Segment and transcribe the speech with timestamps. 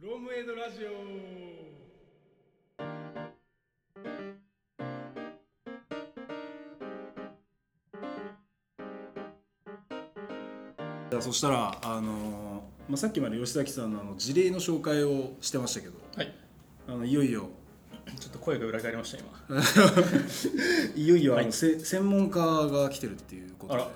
[0.00, 0.88] フロムエイドラジオ。
[11.10, 15.92] じゃあそしたらあのまあ、さっきまで吉崎さんのあの事例の紹介をしてましたけど。
[16.16, 16.34] はい。
[16.88, 17.50] あのいよいよ。
[18.18, 19.28] ちょっと声が裏返りました今。
[20.96, 21.52] いよいよあの、はい。
[21.52, 23.82] せ専門家が来てるっていうことで。
[23.82, 23.90] あら。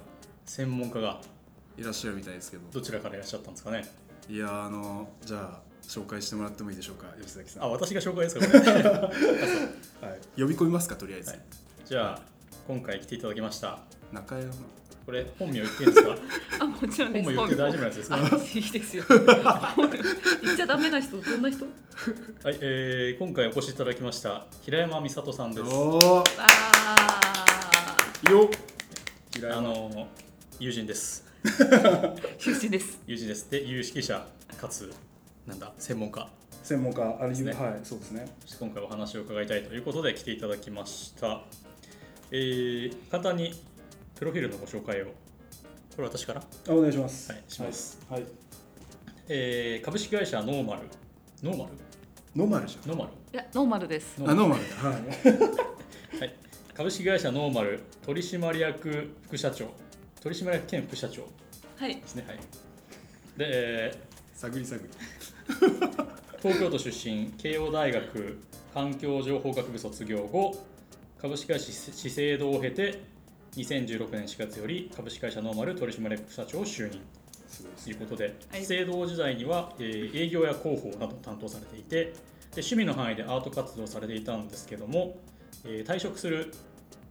[0.45, 1.23] 専門家が。
[1.79, 2.65] いらっしゃるみたいですけど。
[2.71, 4.05] どちらからいらっしゃったんですかね。
[4.29, 7.63] いやあのじゃあ紹介してもらってもいいでしょうか吉崎さん。
[7.65, 8.83] あ私が紹介ですかこれ。
[8.91, 9.09] はは
[10.37, 11.37] い、呼び込みますかとりあえず、い。
[11.87, 12.21] じゃあ
[12.67, 13.79] 今回来ていただきました。
[14.13, 14.53] 中山。
[15.07, 16.17] これ本名言っていいんですか？
[16.61, 17.25] あ、もちろんです。
[17.27, 18.17] 本名言って大丈夫なやつですか？
[18.17, 19.05] あ、いいですよ。
[20.43, 21.65] 言っちゃダメな人、どんな人？
[21.67, 21.71] は
[22.51, 25.63] い、えー、今回お越しいただきました平山美里さんです。
[25.63, 26.25] おおあ
[28.27, 28.51] あ、よ
[29.37, 29.61] あ山。
[29.63, 30.09] の
[30.59, 31.23] 友人です。
[32.39, 32.99] 出身です。
[33.07, 33.51] 友人です。
[33.51, 34.27] で有識者
[34.59, 34.91] かつ
[35.47, 36.29] なんだ専門家。
[36.63, 37.53] 専門家あれ、すね。
[37.53, 38.27] はいそうですね。
[38.59, 41.43] 今回お話を伺いたいということで来ていただきました、
[42.31, 43.53] えー、簡単に
[44.15, 45.07] プロフィールのご紹介を。
[45.07, 46.41] これ私から？
[46.41, 47.31] あお願いします。
[47.31, 47.99] はいします。
[48.09, 48.31] はい、はい。
[49.29, 50.83] えー株式会社ノーマル。
[51.43, 51.71] ノーマル？
[52.35, 53.11] ノーマルじノーマル？
[53.33, 54.19] いや、ノーマルです。
[54.19, 54.63] ノーマル。
[54.71, 54.77] だ。
[54.89, 55.03] はい。
[56.21, 56.35] はい。
[56.75, 59.69] 株式会社ノーマル取締役副社長。
[60.21, 61.23] 取締役兼副社長。
[61.77, 61.97] はい。
[61.97, 62.09] で。
[62.09, 62.37] すねはい。
[62.39, 62.43] で、
[63.39, 63.95] え
[64.35, 64.89] 探り探り。
[64.89, 65.14] ー
[66.43, 68.39] 東京都出身慶応大学
[68.75, 70.55] 環境情報学部卒業後
[71.21, 73.03] 株式会社資生堂を経て
[73.57, 77.01] 2016年4月より株式会社ノーマル取締役副社長を就任。
[77.85, 78.61] ということで、はい。
[78.61, 82.13] 資生堂時代には、えー営業や広報などを担当されていてで
[82.57, 85.17] 趣味の範囲でアート活動をされていたんですけども、
[85.65, 86.53] えー退職する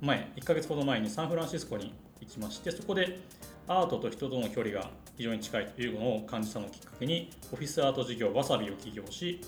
[0.02, 3.20] 前1ヶ月ほど前にサンフランシスコに行きましてそこで
[3.68, 9.42] アートと人との距離が非常に近いというのを感じたのをきっかけにオフィスアート事業わさびを起業し、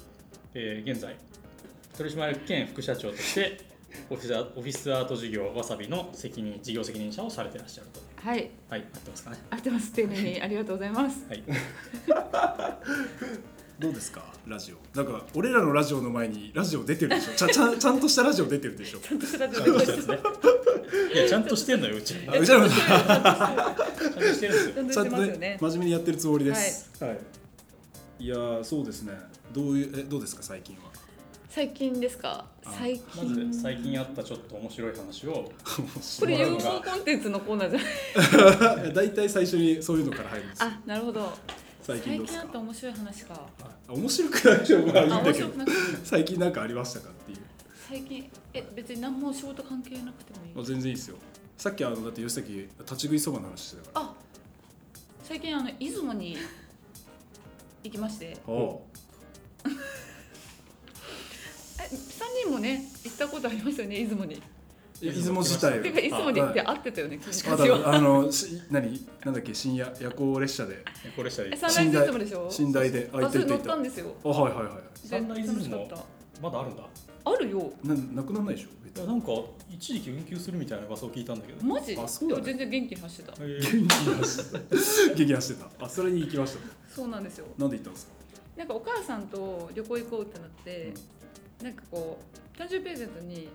[0.53, 1.16] えー現在
[1.97, 3.58] 取締役兼副社長として
[4.09, 8.49] オフィスアオフィスアート事業わさびの責任事業責任者をされていらっしゃるとはい。
[8.70, 9.37] はい合ってますかね？
[9.49, 9.93] あってます。
[9.93, 11.26] 丁寧にありがとうございます。
[11.30, 11.43] はい
[13.80, 14.23] どうですか？
[14.48, 19.66] ラジオなんか俺らのラジオの前にラジオ出てるでしょちゃちゃんちゃんとしたラジオ出てるでしょちゃんとしたラジオ。
[19.66, 22.14] いや、ちゃんとしてんのよ、うち。
[22.14, 22.70] ちあうちらもゃん
[24.16, 25.06] としてるんですよ。
[25.06, 25.58] ちゃんとねね。
[25.60, 27.17] 真面目にやってるつもりですはい、
[28.23, 29.14] い、やーそうですね
[29.52, 30.82] どういうえどうですか最近は？
[31.50, 32.45] 最近ですか？
[32.66, 33.52] あ最ま近。
[33.52, 35.52] ず、最近あったちょっと面白い話を。
[36.20, 38.94] これ有料コンテンツのコーナーじゃない？
[38.94, 41.32] 大体最初にそういうのから入るんですよあ、なるほど。
[41.85, 42.41] 最近どうですか？
[42.43, 43.33] あった面白い話か。
[43.33, 45.49] はい面白くないでしょまあいいんあ、だけど。
[46.03, 47.37] 最近なんかありましたかっていう
[47.87, 50.53] 最近え別に何も仕事関係なくてもいい？
[50.59, 51.17] あ全然いいですよ
[51.57, 54.13] さっきあのだって吉崎立ち食いそばの話してたからあ、
[55.23, 56.35] 最近あの出雲に
[57.83, 58.35] 行きまして。
[58.47, 58.81] お
[61.79, 64.41] え、三人もね行ったことありますよね出雲に。
[65.02, 67.20] 出雲自体てか出雲に行ってあ会ってたよね。
[67.20, 69.06] 君まだあのし何？
[69.26, 69.54] なんだっけ？
[69.54, 70.83] 深夜夜行列車で
[71.16, 71.58] これしたらいいえ、。
[71.58, 72.50] サンライズ出雲でしょ？
[72.60, 74.16] 寝台であいたいたいったんですよ。
[74.23, 75.70] あはいはいはいでサンライズ出
[76.42, 76.83] まだあるんだ。
[76.83, 77.32] た。
[77.32, 77.72] あるよ。
[77.83, 78.70] ななくならないでしょ？
[78.95, 79.28] いや、なんか、
[79.70, 81.66] 一時期運休するみたいな噂を聞いたんだけど。
[81.66, 81.98] マジ？
[81.98, 83.44] あそうだね全然元気に走ってた。
[83.44, 86.60] えー元気に走ってた元気に走ってたあそれに行きました
[86.95, 87.45] そうなんですよ。
[87.58, 88.14] なんで行ったんですか？
[88.58, 90.94] なんかお母さんと旅行行こうってなって、
[91.62, 92.20] なんかこ
[92.58, 93.50] う誕生日プレゼントに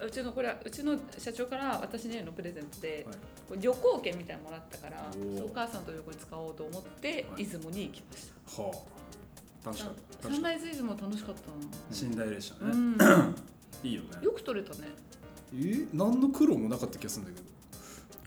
[0.00, 3.60] うちのこれはうちの社長から私へのプレゼントで、はい。
[3.60, 5.06] 旅行券みたいなのもらったから
[5.44, 8.62] お母さんと旅行に使おうと思って、はい出雲に行きました。
[8.62, 9.02] はあ。
[9.64, 12.66] 楽しかったサンライズ出雲楽しかったた寝台列車な。
[12.66, 13.36] ね、うん。
[13.88, 14.08] いいよね。
[14.22, 14.88] よく撮れたね。
[15.54, 17.52] え何の苦労もなかった気がするんだけど。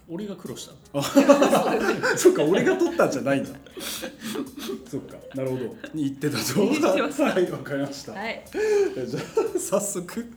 [0.07, 1.01] 俺が苦労した。
[2.15, 3.49] そっか俺が撮ったんじゃないんだ
[4.87, 5.17] そっか。
[5.33, 5.63] なるほど。
[5.93, 6.61] に言ってたと。
[6.67, 7.23] 言ってました。
[7.23, 8.45] はいわかりました、はい。
[9.07, 10.31] じゃあ早速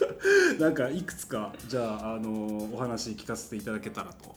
[0.58, 4.36] なんかいくつかじゃあ、あのお話聞かせていただけたらと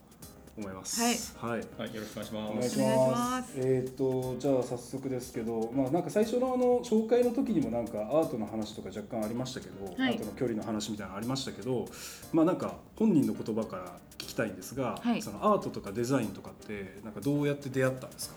[0.57, 2.51] 思いますはい、はいはい、よろしくお願いします。
[2.51, 3.59] お願いしまますす。
[3.59, 11.85] えっ、とじゃあ早速ですけど、まあなんか最初のあの紹介の時にもなんかアートの話とか若干ありましたけど、はいアートの距離の話みたいなのありましたけど、
[12.34, 13.85] まあなんか本人の言葉から
[14.17, 18.35] 聞きたいんですが、はいそのアートとかデザインとかってなんかどうやって出会ったんですか？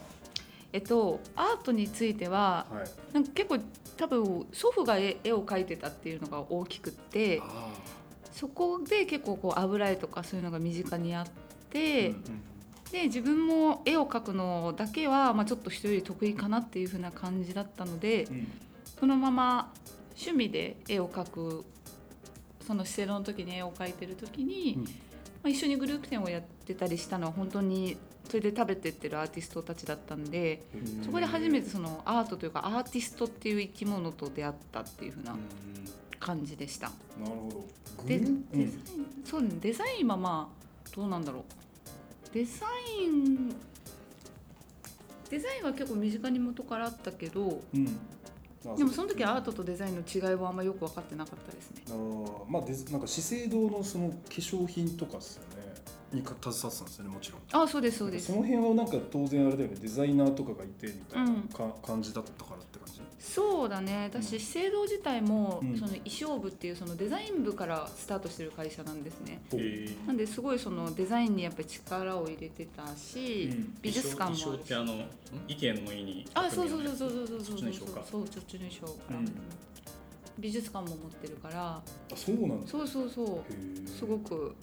[0.74, 3.14] えっとアートについてははい。
[3.14, 3.58] なんか結構
[3.96, 7.68] 多分祖父が絵絵を描いてたっていうのが大きくってあ
[8.32, 11.72] そこで結構こう油絵とかそういうのが身近にあっあ。
[11.72, 12.24] て、うん
[12.92, 18.46] で自分も絵を描くのだけは、まあ、ちょっと人より得意かなっていう風な感じだったのでうん
[19.00, 19.72] そのまま
[20.10, 21.64] 趣味で絵を描く
[22.64, 24.90] その姿勢の時に絵を描いてる時に、うんま
[25.46, 27.96] あ、一緒にグループ展をやってたりしたのは本当に
[28.28, 30.62] それで食べてってるアーティストたちだったんで
[31.04, 35.36] そこで初めてそのアートというかアーティストっていう生き物と出会ったっていう風な
[36.18, 36.88] 感じでした。
[37.20, 37.66] なるほ
[37.98, 38.08] ど。
[38.08, 38.72] でデザイうんン、
[39.24, 41.42] そうねデザインはまあどうなんだろう。
[42.32, 42.66] デザ
[43.00, 43.54] イン
[45.30, 47.98] デザインは結構身近に元からあったけどうん。
[48.66, 51.82] あでもその時はアートとデザインの違いはあんまよく分かってなかったですね。
[51.90, 55.18] あーまあなんか資生堂のその化粧品とか
[56.14, 57.62] にか携わってたんですよねもちろん。
[57.64, 58.26] あそうですそうです。
[58.26, 61.42] その辺はなんか当然あれだよねデザイナーとかがいてみたいなうん。
[61.42, 63.00] か、感じだったからって感じ？
[63.18, 64.10] そうだね。
[64.12, 65.76] 私資生堂自体も、うん。
[65.76, 69.40] その衣装部っていうそのデザイン部からスタートしてる会社なんですね。
[69.52, 73.74] えーなんですごいそのデザインにやっぱり力を入れてたし、うん。
[73.82, 75.04] 美術館も衣装ってあの
[75.48, 77.44] 意見の意にあそうそうそうそうそうそうそう。
[77.44, 78.02] そっちの衣装か。
[78.10, 79.14] そうそっちの衣装か。
[79.14, 79.32] ら、うん。
[80.38, 81.76] 美術館も持ってるから。
[81.76, 81.82] あ
[82.14, 82.66] そうなんだ。
[82.66, 83.88] そうそうそう。
[83.88, 84.54] すごく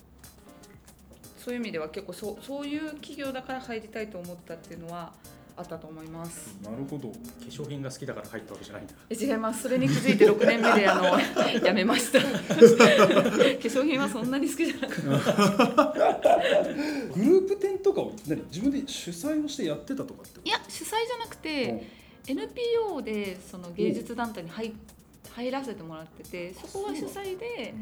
[1.44, 5.12] そういう意味では結構そうそういう企業だから入りたいと思ったっていうのは
[5.58, 6.56] あったと思います。
[6.64, 7.10] なるほど。
[7.10, 7.16] 化
[7.50, 8.94] 粧品が好きだから入ったわけじゃないんだ。
[9.10, 9.64] え違います。
[9.64, 12.20] それに気づいて6年目であのやめました。
[12.22, 15.02] 化粧品はそんなに好きじゃなくて。
[15.02, 15.14] グ
[17.26, 21.88] ループ展とかを何自分で主催をしてやってたとかっていや主催じゃなくて
[22.28, 24.74] NPO でその芸術団体に入
[25.32, 27.74] 入らせてもらっててそこは主催で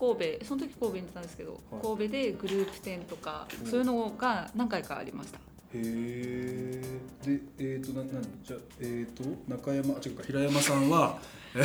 [0.00, 1.82] 神戸その時神戸にいたんですけど、はい。
[1.82, 5.38] 神戸でグループ展とかうんそういうのが何回かありました。
[5.38, 5.40] へ
[5.74, 6.82] え
[7.24, 8.22] でえっ、とな何？
[8.42, 11.18] じゃあえっ、と中山あ違うか平山さんは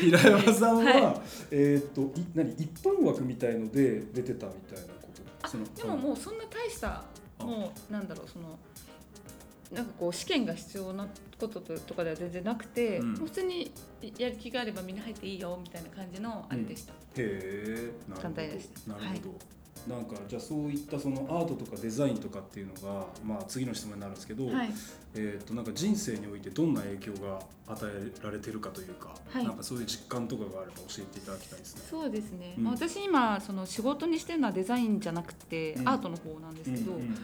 [0.00, 2.52] 平山さんは、はえっ、とい何？
[2.52, 5.08] 一般枠みたいので出てたみたいなこ
[5.42, 5.48] と？
[5.48, 7.02] そのでももうそんな大した
[7.38, 7.44] あ。
[7.44, 8.58] もうなんだろうその
[9.72, 11.06] なんかこう試験が必要な
[11.40, 13.14] ことととかでは全然なくて、うん。
[13.16, 13.72] 普通に
[14.18, 18.22] やる気があればみんな入っていいよみたいな感じのあれでした、へえなるほど。
[18.22, 18.92] 団体でした。
[18.92, 19.14] なるほ
[19.88, 24.70] ど、なんかじゃあそういったそのアートとかデザインとかっていうのがまあ次の質問になるんですけど、はい。
[25.14, 29.44] えー、となんか人生においてどんな影響が与えられてるかというか、はい。
[29.44, 31.82] なんかそういう実感とかがあれば教えていただきたいですね。
[31.90, 32.64] そうですね、うん。
[32.64, 35.88] まあ、私今その仕事にしてるのはデザインじゃなくて、うん。
[35.88, 37.16] アートの方なんですけど、うんうん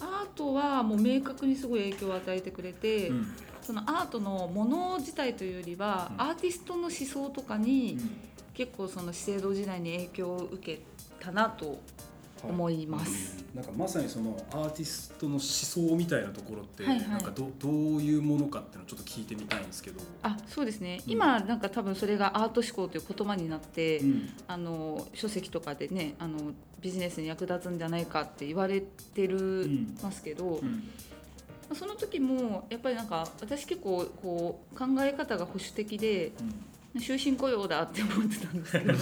[0.00, 3.26] アートはもう明確にすごい影響を与えてくれて、うん。
[3.62, 6.20] そのアートのもの自体というよりは、うん。
[6.20, 8.10] アーティストの思想とかうにん。
[8.54, 10.82] 結構その資生堂時代に影響を受け
[11.18, 11.80] たなと
[12.48, 13.44] 思います。
[13.54, 13.62] うん。
[13.62, 17.08] なんかまさにそのアーティストの思想みたいなところって、はいはい。
[17.08, 20.00] なんかどどういうものかっていうのをちょっと聞いてみたいんですけど。
[20.22, 21.12] あそうですね、うん。
[21.12, 24.28] 今なんか多分それがアート思考という言葉になって、うん。
[24.46, 30.90] あの書籍とかでねあのビジネスに役立つんじゃないかって言われてる、んますけど、うん。
[31.74, 36.32] その時もやっぱりなんか私結構こう考え方が保守的で
[37.00, 38.94] 終身雇用だって思ってたんですけど。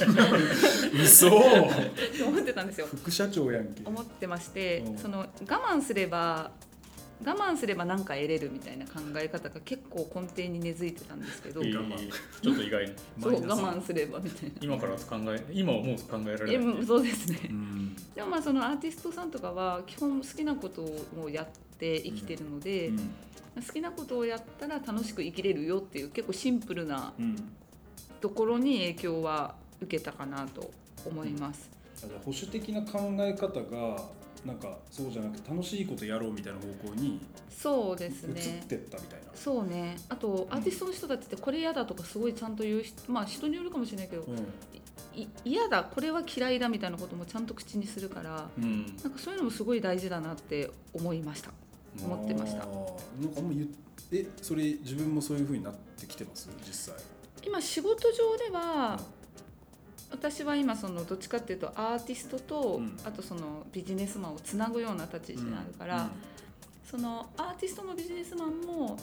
[1.03, 1.29] 嘘。
[1.29, 2.87] 思ってたんですよ。
[2.87, 3.83] 副社長やんけ。
[3.85, 4.99] 思ってましてうん。
[4.99, 6.51] その我慢すれば
[7.25, 11.99] 我慢すれば何か得れるみたいな考え方が結構根底に根付いてたんですけど、えー我慢。
[12.43, 12.89] ちょっと意外。
[12.89, 14.55] なそう我慢すればみたいな。
[14.61, 17.41] 今から考え今思うと考えられえないそうですね。
[17.51, 17.97] うん。
[18.15, 20.83] でもまあそのアーティストさんとかは基本好きなこと
[21.21, 21.47] をやっ
[21.79, 22.99] て生きてるので、うん。
[23.65, 27.37] 好きなことをやったら楽しく生きれるよっていう結構シンプルなうん
[28.23, 30.71] ところに影響は受けたかなと
[31.05, 31.69] 思います。
[32.03, 34.09] あじゃあ保守的な考え方が
[34.47, 37.21] なんかそうじゃなくて楽しいことやろうみたいな方向に
[37.51, 39.27] そうです移っねてったみたいな。
[39.35, 39.97] そうね。
[40.09, 44.25] あとアーティストの人たちってこれ嫌だとかすごいちゃんと言う人まあ人によるかもしれないけど
[45.15, 48.87] い嫌だこれは嫌いだみたいなこともちゃんと口にするからうん。
[49.03, 51.51] なんかそういうのもすごい大事だなって思いました。
[52.03, 52.59] 思ってました。
[52.59, 52.73] なんか
[53.39, 53.67] あんま言っ
[54.13, 56.49] えそれ自分もそういう風になってきてます？
[56.67, 57.05] 実際。
[57.45, 59.01] 今仕事上では
[60.11, 62.97] 私は今そのどっちかっていうとアーティストと、うん。
[63.05, 66.11] あとそのビジネスマンをつなぐような立ち位置にあるから、
[66.85, 68.99] そのアーティストもビジネスマンも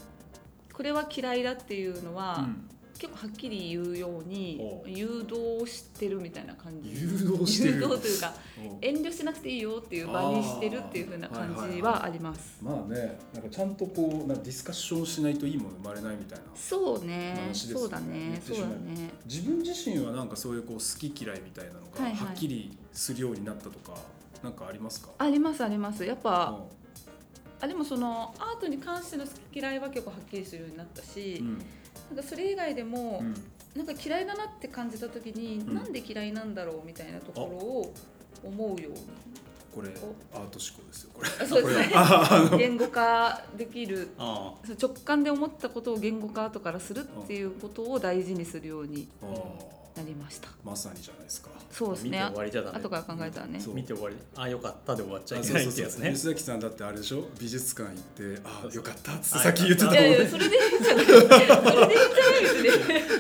[0.71, 2.69] これは嫌いだっていうのは、うん
[2.99, 6.91] 結構はっきり言うように誘導してるみたいな感じ。
[6.91, 7.75] 誘導してる。
[7.75, 12.59] 誘導というかお遠慮しなくていいよっていう場にしてるっていう風な感じはあります。
[12.61, 17.33] まあねなんかちゃんとこうなんかディスカッションしないといいもの生まれないみたいなそうね。
[17.33, 17.51] ね。
[17.53, 18.41] そうだね。
[18.45, 19.09] そうだね。
[19.25, 22.27] 自分自身はなんかそういうこう好き嫌いみたいなのがはいはい。
[22.27, 23.97] はっきりするようになったとか、
[24.43, 25.09] なんかありますか？
[25.19, 26.03] ありますあります。
[26.03, 26.73] やっぱ、う。
[27.61, 31.61] あでもそのアートに関しての好き嫌いは結構はっきりするようになったし、ん
[32.09, 33.33] なんかそれ以外でも、うん。
[33.75, 35.75] なんか嫌いだなって感じた時に、うん。
[35.75, 37.93] なんで嫌いなんだろうみたいなところを
[38.43, 38.99] 思うように。
[39.73, 40.01] これアート
[40.33, 41.29] 思考ですよこれ。
[41.29, 42.57] あそうですね。
[42.57, 49.07] 言語化できる直感で思ったことを言語化後からするっていうことを大事にするように。
[49.21, 50.49] あーなりました。
[50.63, 51.49] まさにじゃないですか。
[51.71, 52.09] そうですね。
[52.09, 52.77] 見て終わりじゃダメ。
[52.79, 53.59] 後から考えたらね。
[53.73, 54.15] 見て終わり。
[54.35, 56.11] あよかったで終わっちゃいあけそうそうそうないってやつね。
[56.13, 57.27] 吉 崎さんだってあれでしょ？
[57.39, 61.05] 美術館行ってあよかったってあさっき言ってたもんいやいねやそれでいいんじゃない？
[61.05, 61.11] そ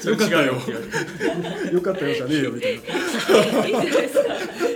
[0.09, 0.47] れでいいんじゃない？
[0.47, 1.75] よって言われて。
[1.75, 2.79] よかったよじゃねえよみたいな。
[3.67, 4.23] いいじゃないですか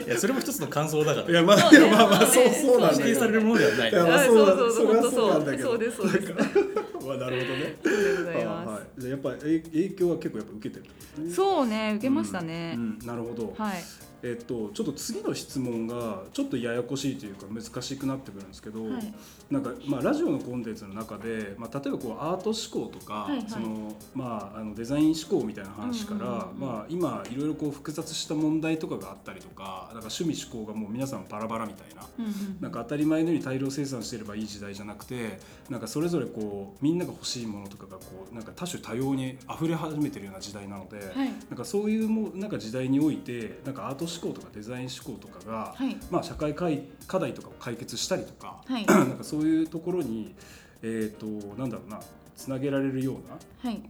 [0.05, 1.29] いやそれも一つの感想だから。
[1.29, 2.53] いやまあねいやまあまあそうそうね。
[2.53, 3.91] そうなんだ否定されるものではない。
[3.91, 5.69] いやまそうだそうそうそれは本当そうなんだけど。
[5.69, 5.79] そう。
[5.79, 6.33] ですそうです。
[7.05, 8.45] まあなるほどね。
[8.45, 9.01] はい。
[9.01, 13.83] じゃあやっぱり影響は結構やっぱ受けてるねすそうね受けましたね、うんうんなるほど、はい
[14.23, 19.13] えっとちょっと次の質問がちょっとややこしいというか難しくなってくるんですけど、はい。
[19.51, 23.45] なんかまあラジオのコンテンツの中で、まあ、例えばこうアート思考とか、はいはい。
[23.49, 32.03] そのまああのデザイン思考みたいな話から、まあ今いろいろこう複雑した問題とかがあったりとか、なんか趣味思考がもう皆さんバラバラみたいな。
[32.17, 35.39] うんうんなんか当たり前のように大量生産してればいい時代じゃなくて
[35.69, 41.33] なんかそれぞれこうみんなが欲しいものとかがこうなんか多種多様に溢れ始めてるような時代なので、はい。
[41.49, 45.97] なんかそういうもなんか時代においてなんかアート思考とかデザイン思考とかが、はい。
[46.11, 46.69] まあ、社会課
[47.07, 48.85] 課題とかを解決したりとか、はい。
[48.87, 50.35] なんかそういうところに、
[50.81, 51.99] えー、となんだろうな
[52.35, 53.37] つなげられるような、
[53.69, 53.81] はい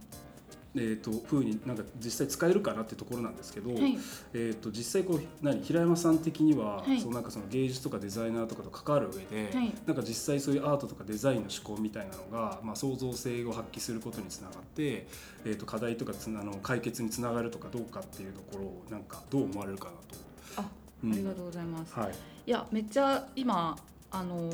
[0.76, 3.96] えー、と風になんか実際使えるかなってところなんですけど、はい。
[4.32, 7.00] えー、と実際こう何平山さん的には、はい。
[7.00, 9.72] そのなんかその芸術とかデザイナーとかと関わる上で、はい。
[9.86, 15.06] なんか実際そういうアートとかデザインの思考みたいなのが、まあ、創造性を発揮することにつながって、
[15.44, 20.62] えー、と課題とかつなあの解決につながるとかどうかっていうところをなんかどう思われるかなと。
[20.62, 20.68] あ
[21.04, 21.12] うん。
[21.12, 22.14] ありがとうございます、はい。
[22.46, 23.76] いやめっちゃ今
[24.10, 24.50] あの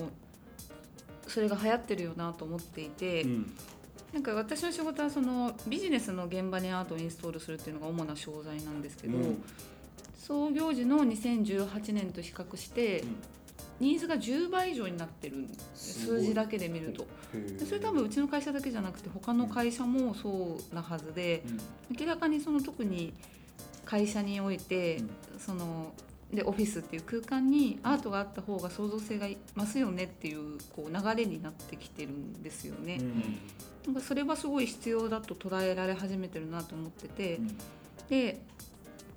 [1.26, 3.56] それが流行ってるよなと思っていて、うん
[4.12, 9.42] なんか私の仕事はそのビジネスの現場にアートをインストールするっていうのが主な商材なんですけど、うん。
[10.18, 13.04] 創業時の2018年と比較して、
[13.78, 17.06] ニーズが10倍以上になってる数字だけで見ると。
[17.58, 21.44] でそれ多分うちの会社だけじゃなくて他の会社もそうなはずで
[21.96, 23.12] 明らかにその特に
[23.84, 25.10] 会社において、うん。
[25.38, 25.92] その
[26.32, 33.00] でオフィスっていう空間にアートがあった方が創造性が増すよねっていうこう流れになってきてるんですよね。
[33.86, 37.40] なんかそれはすごい必要だと捉えられ始めてるなと思ってて、
[38.08, 38.40] で、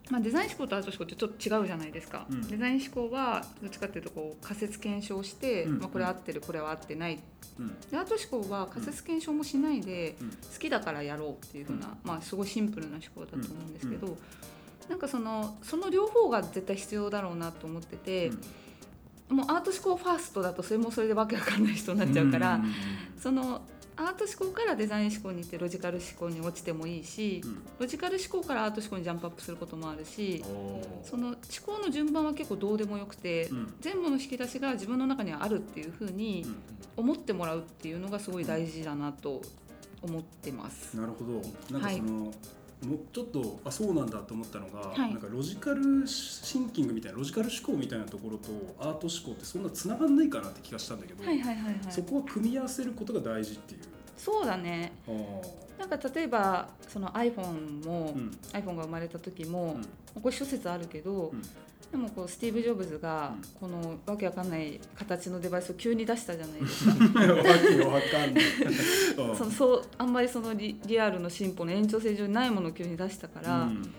[0.09, 2.47] まあ、デザイン思考とアート思考ってちょっと違うじゃないですか、うん。
[2.47, 5.79] デザイン思考はどっちかっていうとこう仮説検証して、うん。
[5.79, 7.19] まあ、これ合ってるこれは合ってない。
[7.59, 7.79] うん。
[7.89, 10.29] でアート思考は仮説検証もしないで、うん。
[10.31, 14.17] 好きだからやろうっていうふうな、まあ、すごいシンプルな思考だと思うんですけど、
[14.89, 18.31] なんかそのその両方が絶対必要だろうなと思ってて、
[19.29, 22.73] もうアート思考ファーストだとそれもそれでわけわかんない人になっちゃうから、ん
[23.17, 23.61] その
[23.95, 27.61] アート思考からデザイン思考に行ってロジカル思考に落ちてもいいし、うん。
[27.79, 30.43] ロジカル思考からアート思考にジャンプアップすることもあるし
[31.03, 33.73] その思考の順番は結構どうでもよくて、うん。
[33.81, 36.55] 全部の引き出しが自分の中にはあるっていうふうにうん
[36.95, 39.41] 思ってもらうっていうのがすごい大事だなと
[40.01, 40.95] 思ってます。
[40.95, 41.79] なるほど。
[41.79, 42.31] なんかその、
[42.83, 48.49] もうちょっとあそうなんだと思ったのが、はいなんかロジカルシンキングみたいなロジカル思考みたいなところと
[48.79, 51.77] アート思考ってそんなつながんないかなって気がしたんだけど、はいはいはいはい。
[51.89, 53.81] そこは組み合わせることが大事っていう。
[54.17, 54.93] そうだね。
[55.07, 55.11] あ
[55.79, 61.41] なんか例えばその iPhone も、ーうん iPhone が生まれた時も、うんこれ諸説あるけど、うん
[61.93, 66.91] でもこうスティーブ・ジョブズがうんこのわけわかんない形のデバイスを急に出したじゃないですか。
[66.91, 67.27] わけ
[67.85, 68.43] わかんない。
[69.29, 73.93] う んそのそうあんまりそのリリアルの進歩の延長線上にないものを急に出したから、うん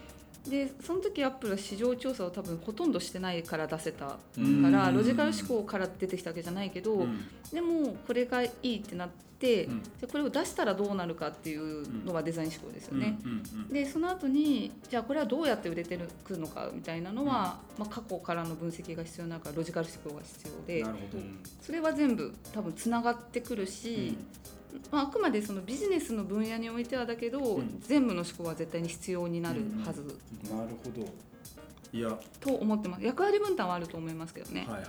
[0.48, 4.96] でその時アップルは市場調査を多分ほとんどしてないから出せたうんから、うん。
[4.96, 7.24] ロジカル思考から出てきたわけじゃないけど、うん。
[7.52, 9.08] でもこれがいいってなっ
[9.38, 9.82] て、うん。
[9.82, 13.18] じゃあこれを出したらどうなるかっていうのがデザイン思考ですよね。
[13.24, 21.22] うんうんでその後にじゃあこれはどうやって売れてくるのかみたいなのは、まあ、過去からの分析が必要なからロジカル思考が必要うんでなるほど。
[21.62, 24.16] それは全部多分つながってくるし、
[24.90, 31.07] まあ、あくまでそのビジネスの分野においてはだけど、うん全部の思考は絶対に必要になるはずなるほど。
[31.93, 34.66] いや、はいと思ってます役割分担はあると思いますけどね。
[34.69, 34.88] はいはい。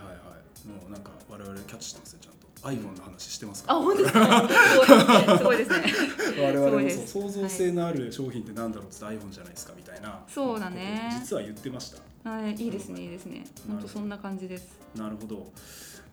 [0.67, 2.44] もうなんか我々キャッチしてますねちゃんと。
[2.65, 5.37] iPhone の話してますかあ本当ですか？
[5.37, 5.93] すごいですね。
[6.43, 10.23] 我々もそう創造性のある商品ってなんだろうって iPhone じゃないですかみたいな。
[10.27, 11.09] そうだね。
[11.21, 11.91] 実は言ってまし
[12.23, 12.29] た。
[12.29, 13.45] はいいいですねいいですね。
[13.67, 14.67] 本当そんな感じです。
[14.95, 15.51] なるほど。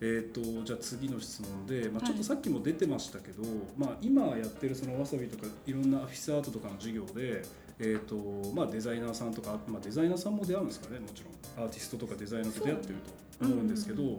[0.04, 2.06] えー、とじゃあ次の質問で、まあ、はい。
[2.08, 3.42] ちょっとさっきも出てましたけど、
[3.78, 7.42] まあ、今やってるそのわさびとかいろんなオフィスアートとかの授業で、
[7.78, 11.22] えーとまあ、デザイナーさんとか、まあ、デザイナーさんも出会うんですかねもち
[11.56, 11.64] ろん。
[11.64, 12.94] アーティストとかデザイナーと出会ってる
[13.38, 14.16] と思うんですけど、そう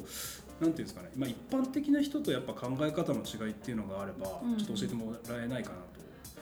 [0.63, 4.57] なんていうんですかね、まあ、一般的な人とやっぱ考え方の違いっていうのがあれば、うん。
[4.57, 5.83] ちょっと教えてもらえないかなと。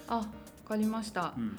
[0.08, 0.26] あわ
[0.66, 1.58] かりました、うん。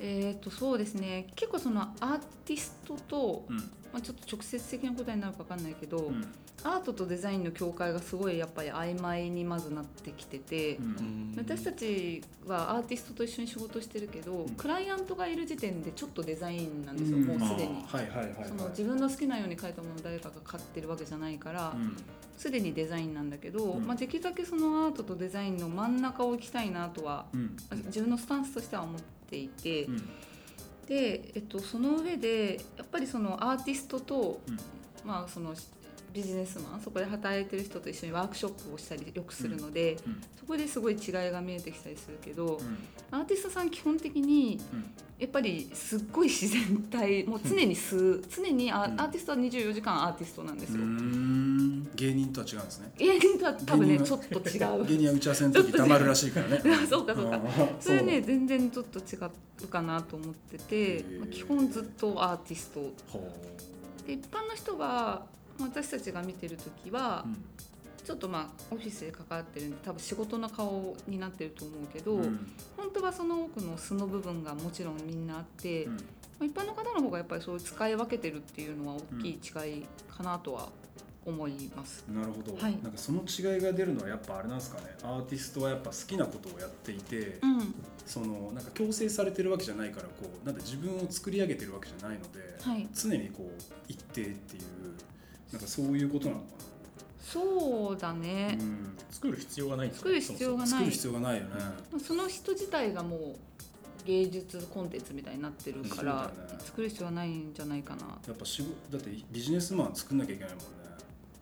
[0.00, 1.26] えっ、とそうですね。
[1.34, 6.26] 結構そのアーティストと、うんまあ、ちょっと直接的な答えになるかわかんないけど、うん。
[6.64, 11.34] アートとデザインの境界がすごいやっぱり曖昧にまずなってきてて、うん。
[11.34, 14.50] 私たちはアーティストと一緒に仕事してるけど、ん。
[14.50, 17.24] クライアントがいる時点でちょっとデザインなんですよ、うん。
[17.24, 17.82] もうすでに。
[17.86, 18.48] はいはいはいはい。
[18.48, 21.96] その自分の好きなように描いたものを誰かが買ってるわけじゃないからうん。
[22.36, 23.86] すで、にデザインなんだけど、うん。
[23.86, 27.56] まあ、できるだけそのアートとデザインの真ん中を行きたいなとはうん。
[27.86, 29.00] 自分のスタンスとしては思っ
[29.30, 30.02] ていて、うん
[30.86, 34.58] で、えっと、その上でやっぱりそのアーティストと、うん。
[35.06, 35.54] まあ、その
[36.16, 42.78] ビジネスマンそこで働いてる人と一緒にワークショップをしたりよくするので、うんそこですごい違いが見えてきたりするけど、うん。
[43.10, 44.84] アーティストさん基本的にうん。
[45.18, 50.82] やっぱりすっごい自然体もう常に数常にア,、ーティストは24時間アーティストなんですよ。
[50.82, 51.88] うん。
[51.96, 52.92] 芸人とは違うんですね。
[52.96, 54.84] 芸人とは多分ねちょっと違う。
[54.84, 56.60] 芸人は打ち合わせの時黙るらしいからね。
[56.88, 57.38] そうかそうか。
[57.38, 57.42] ん
[57.80, 59.18] それね全然ちょっと違
[59.64, 62.92] うかなと思っててまあ基本ずっとアーティスト。
[64.06, 72.52] 一般の人はまあ私たちが見てる時は、うちょっとまあオフィスで関わってるんで多分仕事の顔になってると思うけど、うん。
[72.76, 75.94] 本当はその奥の素の部分がもちろんみんなあって、うん。
[75.94, 76.00] ま
[76.42, 80.68] あ一般の方の方がやっぱりそういう使い分けてるっていうのは大きい違いかなとは
[81.26, 82.04] 思います。
[82.08, 82.78] なるほど、はい。
[82.80, 84.96] なんかその違いが出るのはやっぱあれなんですかね。
[85.02, 87.74] アーティストはやっぱ好きなことをやっていて、うん、
[88.06, 92.88] そのなんか強制されてるわけじゃないからこうなんか自分を作り上げてるわけじゃないので、はい。
[92.94, 94.62] 常にこう一定っていう
[95.52, 96.46] なんかそういうことなのか
[97.20, 100.68] そうだな、ね、うん、作る必要がないんです作る必要がない。
[100.68, 101.50] 作る必要がないよね、
[102.04, 103.36] その人自体がもう
[104.06, 108.02] 芸術コンテンツみたいになってるから、作る必要はないんじゃないかな。
[108.26, 110.66] やっぱ仕事だってビジネスマン作んなきゃいけないもんね、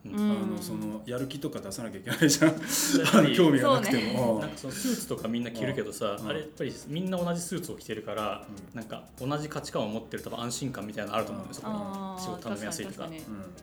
[0.07, 2.55] あのそのやる気とか出さなきゃいけないじゃん。
[3.35, 6.29] 興味がなくてそうも、なんかそのスーツとかみんな着るけどさ、うん。
[6.29, 8.79] あれやっぱりみんな同じスーツを着てるから、うん。
[8.79, 11.83] なんか同じ価値観を持ってる多分安心感みたいなのあると思うんですよ、そこに。
[11.85, 13.09] あ仕事頼みやすいとか。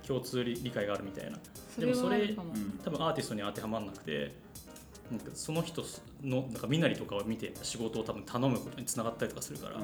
[0.08, 1.38] 共通理理解があるみたいな。
[1.76, 2.54] それはあるかも。
[2.54, 4.34] うん多分アーティストに当てはまらなくて
[5.12, 5.84] なんかその人
[6.24, 9.78] のなんか身なりとかを見て仕事を多分頼むことにつながったりとかするから、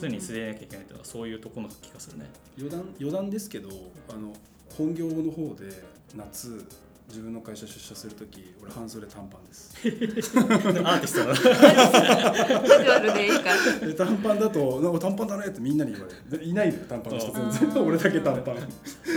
[0.00, 2.26] 常に据えなきゃいけないとかそういうところの気がするね。
[2.58, 3.68] 余談余談ですけど
[4.10, 4.32] あの
[4.76, 5.82] 本業の方で
[6.14, 6.62] 夏
[7.08, 9.74] 自分の会社出社するとき俺半袖短パンです。
[9.86, 13.86] アーティストだカジュアルでいいから。
[13.86, 16.42] で短パンだと「なんか短パンだね」ってみんなに言われる。
[16.42, 18.54] でいないのよ短パンの人うん全然俺だけ短パン。
[18.56, 18.66] だか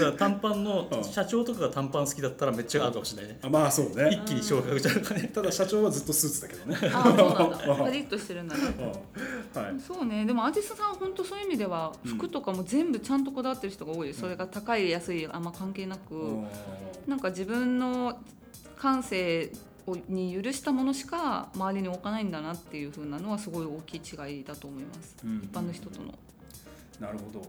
[0.02, 1.04] ら短パンのうん。
[1.04, 3.32] 社長とかが短パン好きだったらめっちゃ合うかもしれない。
[3.32, 3.39] ね。
[3.41, 5.32] あまあそう一ね気に昇格じゃなくね。
[5.34, 6.78] ただ社長はずっとスーツだけどね。
[6.93, 7.84] ああそうなんだ。
[7.86, 8.62] パリッとしてるんだね。
[9.56, 9.62] うん。
[9.62, 9.73] はい。
[9.80, 10.25] そうね。
[10.25, 12.12] でもアーティストさんは本当そういう意味ではうん。
[12.17, 14.10] 服とかも全部ちゃんとこだわってる人が多い。
[14.10, 16.13] です、それが高い安いあんま関係なく、
[17.08, 18.20] なんか自分の
[18.78, 19.52] 感性
[19.88, 25.15] をに許したものしか周りに置かないんだなっていう風なのはすごい大きい違いだと思います。
[25.24, 26.13] うん一般の人との。
[27.00, 27.42] なるほど。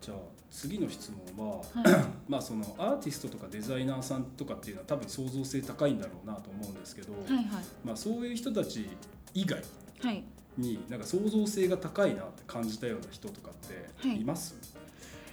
[0.00, 0.16] じゃあ
[0.50, 1.62] 次の質問はは
[1.98, 2.04] い。
[2.28, 7.46] まあそのアーティストとかデザイナーさんとかっていうのは多分創造性高いんだろうなと思うんですけど、はいはい。
[7.84, 8.88] まあ、そういう人たち
[9.34, 9.62] 以外
[10.00, 10.22] はい。
[10.56, 14.20] になんか創造性が高いなって感じたような人とかってはい。
[14.20, 14.54] います、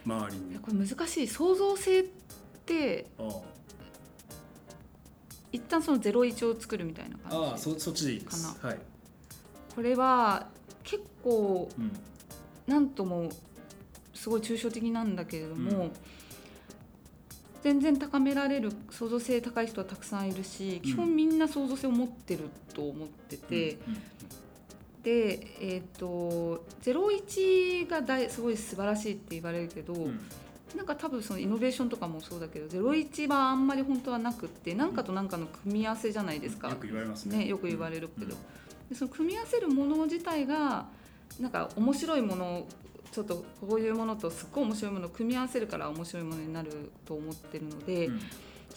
[0.06, 0.60] 周りに。
[0.60, 1.28] これ難しい。
[1.28, 2.06] 創造性っ
[2.66, 3.24] てあ
[5.56, 8.58] 一旦そのゼロ一を作るみたいなあ感じああそそっちでいいです。
[8.62, 8.78] はい、
[9.74, 10.48] これは
[10.84, 11.92] 結構うん。
[12.68, 13.30] なんとも
[14.16, 15.92] すごい抽象的なんだけれども、うん。
[17.62, 23.98] 全然高められる創造性高い人はたくさんいるし基本みんな創造性を持ってると思ってて、うん。
[25.04, 30.20] でえっ、と01が大すごい素晴らしいって言われるけど、うん
[30.76, 36.70] なんか多分そのイノベーションとかもそうだけど01はあんまり本当はなくって何かと何かの組み合わせじゃないですか。
[36.70, 37.40] よく言われますね。
[37.40, 38.42] ね、よく言われるけど、うん
[38.90, 40.86] でその組み合わせるもの自体が
[41.40, 42.68] なんか面白いもの
[43.12, 48.20] ちょっとこういうものとすっごい面白いものを組み合わせるから面白いものになると思ってるので、うん。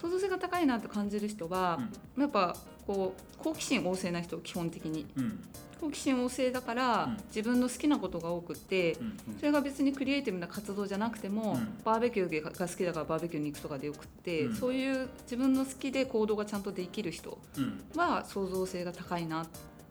[0.00, 1.80] 創造性が高いなと感じる人は、
[2.16, 5.06] やっぱこう好奇心旺盛な人基本的に。
[5.16, 5.40] うん
[5.80, 7.16] 好奇心旺盛だから、うん。
[7.28, 8.96] 自分の好きなことが多くって、
[9.38, 11.78] それが別にクリエイティブな活動じゃなくても、うん。
[11.84, 14.56] バーベキューが好きだからバーベキューに行くとかでよくって、うん。
[14.56, 17.80] そういう自分の好きで行動がちゃんとできる人うん。
[17.96, 19.46] は創造性が高いな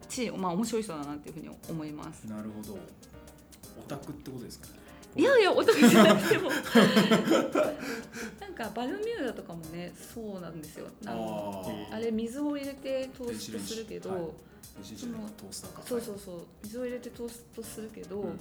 [0.09, 2.23] し、まあ、面白い人だなっていうふうに思います。
[2.25, 2.77] なるほど。
[3.79, 4.73] オタクってことですかね。
[5.15, 6.49] いやいや、お得じゃなくても。
[8.39, 10.87] なんかバルミューダとかもね、そうなんですよ。
[11.05, 14.35] あのああれ水を入れてトーストするけど、
[14.77, 18.39] トースターかそうそうそう、水を入れてトーストするけど、うん。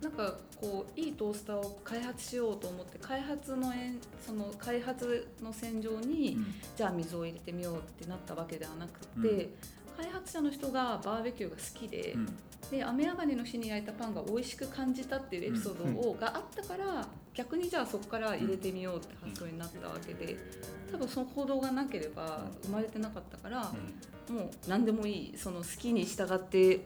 [0.00, 6.54] なんかこういいトースターを開発しようと思って開発のえんその開発の戦場に、うん。
[6.76, 9.50] じゃあ水を入れてみようってなったわけではなくて、うん。
[9.96, 12.26] 開発者の人がバーベキューが好きで、うん。
[12.70, 17.06] で雨上がりの日に焼いたパンが美味しく感じたっていうエピソードを、があったから
[17.36, 20.36] 逆にじゃあそこから入れてみようって発想になったわけで、
[20.90, 23.72] 多分その行動がなければ生まれてなかったから、
[24.30, 26.80] もう何でもいいその好きに従って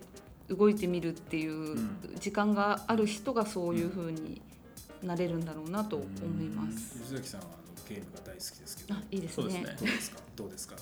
[0.48, 1.78] 動いてみるっていう
[2.18, 4.42] 時間がある人がそういうふうに
[5.04, 6.04] なれるんだろうなと思
[6.42, 6.98] います。
[6.98, 7.40] 吉崎さん。
[7.42, 10.76] はあのゲームが大好きですけどあいいですねそうですねどうですかどうですか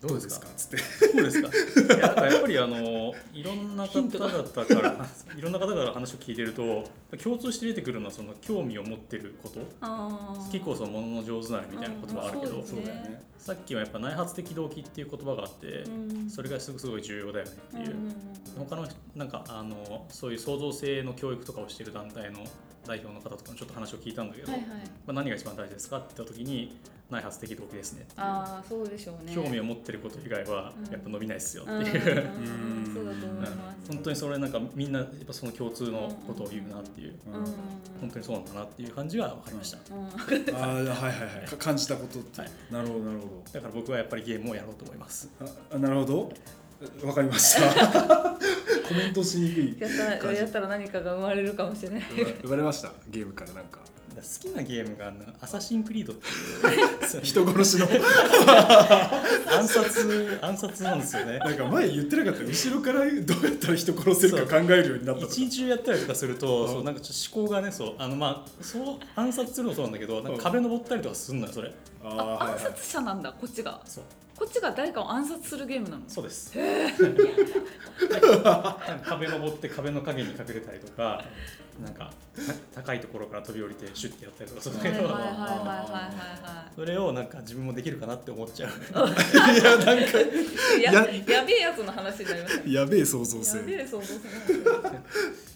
[0.00, 0.46] どうですか？
[0.56, 0.76] つって。
[0.78, 1.48] そうですか。
[1.96, 5.06] いややっぱりあのいろんな方々から
[5.36, 6.84] いろんな方から話を聞いてると
[7.22, 9.60] 共通して出てくるのはその興味を持ってること。
[9.80, 13.22] 好きこそものの上手なりみたいな言葉あるけど、うんそうだよね。
[13.38, 15.90] さっきはやっぱ内発的動機っていう言葉があって、う
[16.26, 16.30] ん。
[16.30, 18.14] それがすごすごい重要だよねっていう、うん
[18.68, 22.40] 他のなんかあのそういう創造性の教育とかをしている団体の
[22.88, 24.68] 代表の方とかにちょっと話を聞いたんだけど、はいはい。
[25.06, 26.76] まあ、何が一番大事ですかって言った時に
[27.10, 29.34] 内発的動機ですねああそうでしょうね。
[29.34, 30.92] 興味を持ってること以外はうん。
[30.92, 32.86] やっぱ伸びないですよってうんいう、うん。
[32.88, 32.94] うん。
[32.94, 33.52] そうだと思います。
[33.88, 37.32] 本当にそれなんかみんなやっぱその共通のことを言うなっていう、うん。
[38.00, 40.56] 本当にそうなんだなっていう感じが分かりました、うん。
[40.56, 41.46] ああはいはいはい。
[41.46, 42.50] か感じたことって、はい。
[42.70, 45.28] なるほどなるほだから僕はやっぱりゲームをやろうと思います。
[45.70, 46.32] あなるほど
[47.04, 48.38] わかりました。
[48.88, 52.02] コメントしにくいやったやったら何かが生まれるかもしれない。
[52.42, 52.92] 言われました。
[53.08, 53.80] ゲームからなんか。
[54.18, 57.22] 好きなゲームがあのアサシンクリードっていう。
[57.22, 57.86] 人殺しの。
[59.50, 61.38] 暗殺暗殺なんですよね。
[61.38, 62.44] なんか前言ってなかった。
[62.44, 65.32] 後ろからどうやったら人殺せるか考えるようになったとか。
[65.32, 71.72] 一日中やったりとかすると、なんかちょっと思考がねそうあのまあそう暗殺するのもそうなんだけどなんか壁登ったりとかすんのよそれ
[72.04, 73.80] あ暗殺者なんだこっちが。
[73.84, 74.04] そう。
[74.36, 76.02] こっちが誰かを暗殺するゲームなの？
[76.06, 76.52] そうです。
[79.04, 81.24] 壁登って壁の影に隠れたりとか
[81.82, 82.12] なんか
[82.72, 85.58] た高いところから飛び降りてシュッてやったりとかするんだけど、はいはいはいはいはい。
[85.88, 88.70] はそれをなんか自分もできるかなって思っちゃう。
[88.78, 89.92] いやなんか
[90.80, 92.72] やややべえやつの話になりましたね。
[92.72, 94.12] やべえ創造性やべえ想像す
[94.52, 94.64] る。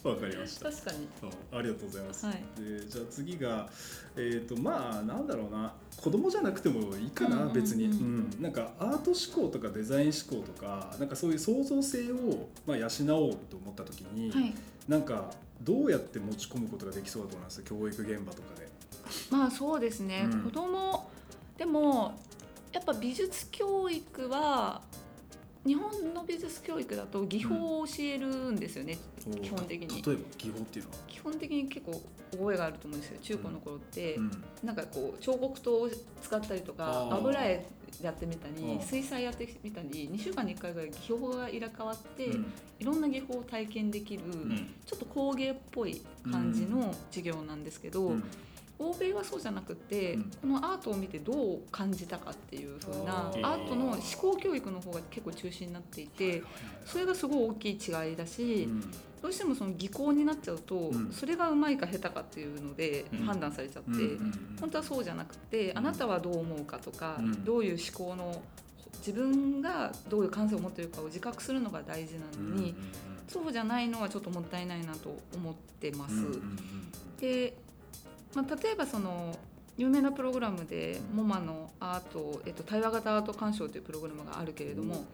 [0.03, 0.69] わかりました。
[0.69, 1.07] 確かに。
[1.53, 2.35] あありがとうございます、はい。
[2.57, 3.69] でじゃあ次が
[4.17, 14.53] えっ、とまあなんだろうな子供じゃなくてもいいかな、別に、うん、なんかアート思考とかデザイン思考とかなんかそういう創造性を、まあ、養おうと思った時に、はい。
[14.87, 17.63] なんかどうやって持ち込むことができそうだと思います？
[17.63, 18.67] 教育現場とかで。
[19.31, 20.43] まあそうですね、うん。
[20.43, 21.09] 子供
[21.57, 22.19] でも
[22.73, 24.81] やっぱ美術教育は
[25.65, 28.97] 日本の美術教育だと技法を教えるんですよね、
[29.41, 30.01] 基本的に。
[30.01, 34.43] 例えば技法っていうのは、基本的に結構覚えがあると思うんですよ中高の頃って、うん。
[34.63, 35.89] なんかこう彫刻刀を
[36.21, 37.65] 使ったりとか油絵
[38.01, 38.81] やってみたりうん。
[38.81, 42.53] 水彩やってみたり2週間に1回ぐらい技法が入れ替わって、うん。
[42.79, 44.73] いろんな技法を体験できる、うん。
[44.85, 48.23] ちょっと工芸っぽい感じの授業なんですけど、うん
[48.79, 50.31] 欧米はそうじゃなくて、うん。
[50.41, 56.43] このアートを見てどう感じたかっていう風なアートの思考教育の方が結構中心になっていて
[56.85, 58.81] それがすごい大きい違いだし、うん。
[59.21, 61.11] どうしてもその技巧になっちゃうと、うん。
[61.11, 63.19] それがうまいか下手かっていうのでうん。
[63.19, 63.91] 判断されちゃって、
[64.59, 65.77] 本当はそうじゃなくて、うん。
[65.77, 67.43] あなたはどう思うかとか、うん。
[67.43, 68.41] どういう思考の
[68.97, 72.73] 自分がどういう感性を持っているかを自覚するのが大事なのに、
[73.27, 76.15] そうじゃないのはちょっともったいないなと思ってます。
[77.19, 77.57] で、
[78.35, 79.37] まあ、例えばその
[79.77, 85.05] 有名なプログラムで MoMA のアート、えっと、対話型アート鑑賞というプログラムがあるけれども、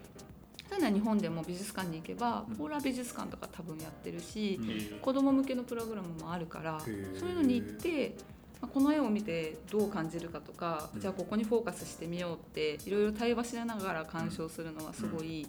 [0.69, 2.55] ただ日本でも美術館に行けばうん。
[2.55, 4.59] ポーラー美術館とか多分やってるし、
[4.91, 4.99] うん。
[4.99, 8.15] 子ども向けのプログラムもあるからそういうのに行って、
[8.61, 11.01] まあこの絵を見てどう感じるかとか、うん。
[11.01, 15.47] じゃあここにフォーカスしてみようっていろいろ対話しながら鑑賞するのはすごい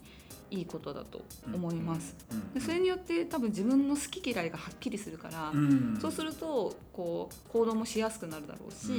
[0.51, 2.15] いいことだと思います。
[2.31, 8.93] うんでそれによって多分自分の好き嫌いがはっきりするから、うんそうするとこう行動もしやすくなるだろうし、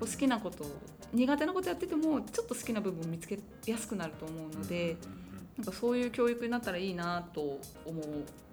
[0.00, 0.66] 好きなことを
[1.12, 4.96] 苦手なことやっててもちょっと好きな部分を見つけやすくなると思うので、
[5.56, 8.04] なんかそういう教育になったらいいなと思う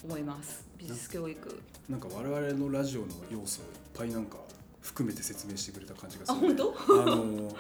[0.06, 1.62] 思います美術教育。
[1.89, 4.38] なんか我々のラジオの要素をいっぱいなんか
[4.82, 6.76] 含めて説明してくれた感じがするあ本当？
[6.89, 7.52] あの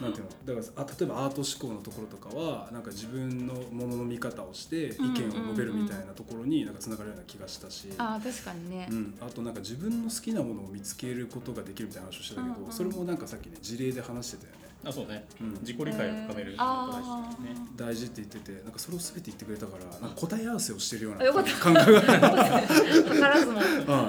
[0.00, 0.54] なんていうの？
[0.54, 8.88] だからあ例えばアート思考のところとかはなんか自分のものの見方をして意見を述べるみたいなところになんかつながるような気がしたし、あー確かにね。
[8.90, 8.94] う。
[8.94, 12.72] ん、あとなんか自分の好きなものを見つけることができるみたいな話をしてたけど、うんうん。
[12.72, 15.26] それもなんかさっきね事例で話してたよね、あそうね。
[15.40, 17.66] うん、自己理解を深める大事ですね。
[17.76, 21.52] 大事って言っててなんかそれを全て言ってくれたからなんか答え合わせをしてるようなあよかった。
[21.56, 22.00] 感覚が。
[22.00, 23.60] 図らずも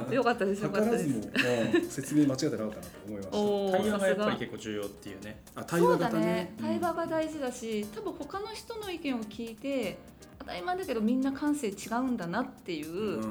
[0.07, 0.13] うん。
[0.13, 1.09] よかったですよかったです。
[1.09, 3.71] 図らずも、うん説明間違ってなかったなと思いましおー。
[3.71, 5.41] 対話がやっぱり結構重要っていうね。
[5.53, 6.25] たあ対話型ね。
[6.25, 9.97] ね対話が大事だし多分他の人の意見を聞いて
[10.39, 12.17] 当たり前だけどみんな感性違うん。
[12.17, 13.23] だなっていう、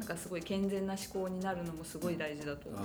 [0.00, 2.80] なんかすごい健全な思考になるのもすごい大事だと思う。
[2.80, 2.84] あ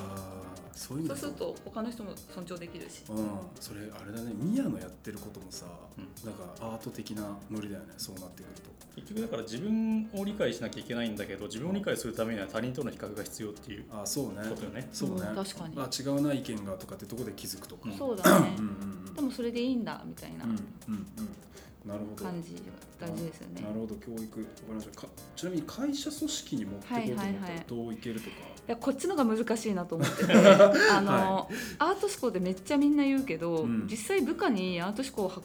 [0.54, 3.04] あそういうそうすると他の人も尊重できるし。
[3.10, 4.34] うんそれあれだね。
[4.36, 5.66] ミヤのやってることもさ、
[5.98, 7.94] うなんかアート的なノリだよね。
[7.98, 8.76] そうなってくると。
[8.98, 14.50] 結局だから自分を理解しなきゃいけないんだけど自分を理解するためには他人との比較が必要っていうああそうね。
[14.50, 14.90] ことよね。
[14.92, 15.76] そうね、うん確かに。
[15.78, 18.56] あ違うな意見がとかってとこで気づくとか、うんそうだね。
[18.60, 20.58] うんうんでもそれでいいんだみたいなうんうん
[20.90, 21.88] うん。
[21.88, 22.26] なるほど。
[22.26, 22.60] 感じが
[23.00, 23.62] 大事ですよね。
[23.62, 24.32] なるほど教育わか
[24.70, 25.02] りました。
[25.02, 27.58] かちなみに会社組織に持ってこうと思ったはいはいはい。
[27.58, 33.88] らどういけるとか、いやこっちのが難しいなと思ってて あの、アート思考ってめっちゃみんな言うけど、うん。
[33.90, 35.42] 実際部下にアート思考を発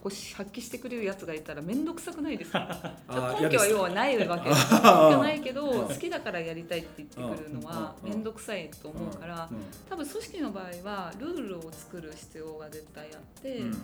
[0.52, 2.94] 揮してくれるやつがいたら面倒くさくないですか？
[3.08, 5.40] あ根拠は要はないわけじゃない。
[5.40, 5.88] けどうん。
[5.88, 8.10] 好きだからやりたいって言ってくるのはうん。
[8.10, 9.58] 面倒くさいと思うからうん。
[9.88, 13.78] 多分組織の場合はルールを作る必要が絶対あって、うん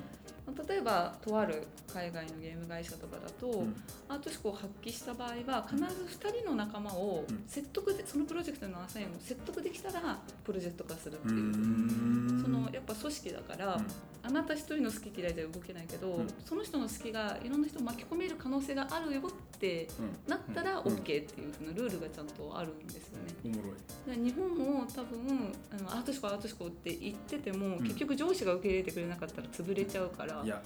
[0.69, 3.75] 例えばとある海外のゲーム会社とかだと、うん。
[4.09, 7.45] アート思考を発揮した場合は必ず2人の仲間をうん。
[7.47, 11.31] 説得でそのプロジェクトのアサインを説得できたらプロジェクト化するってう。
[11.31, 11.43] いう。
[11.43, 12.43] ん。
[12.43, 13.87] そのやっぱ組織だから、うん。
[14.23, 16.29] あなた一人の好き嫌いでは動けないけど、うん。
[16.45, 20.31] その人の好きがいろんな人を巻き込める可能性があるよってうん。
[20.31, 20.83] なったらうん。
[20.83, 23.35] OK っていうふうなルールがちゃんとあるんですよね。
[23.45, 24.17] おもろい。
[24.17, 27.79] で日本も多分あのアート思考アート思考って言ってても、ん。
[27.81, 30.63] 結局上司が受け入れてくれなかったら潰れちゃうからいや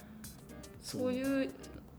[0.81, 1.13] そう。
[1.13, 1.49] いう